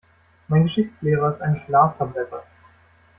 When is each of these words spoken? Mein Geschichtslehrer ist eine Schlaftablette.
Mein 0.47 0.63
Geschichtslehrer 0.63 1.29
ist 1.31 1.41
eine 1.43 1.57
Schlaftablette. 1.59 2.41